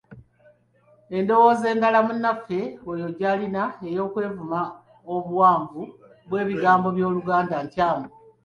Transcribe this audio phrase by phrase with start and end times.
[1.17, 2.59] Endowooza endala munnaffe
[2.91, 4.61] oyo gy'alina ey’okwevuma
[5.15, 5.81] obuwanvu
[6.27, 8.07] bw’ebigambo by’Oluganda nkyamu.